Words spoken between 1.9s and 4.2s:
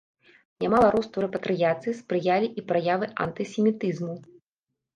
спрыялі і праявы антысемітызму.